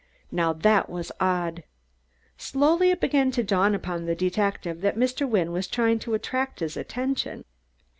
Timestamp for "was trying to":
5.51-6.15